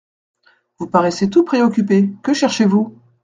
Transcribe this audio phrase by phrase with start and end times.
[0.79, 2.97] Vous paraissez tout préoccupé: que cherchez-vous?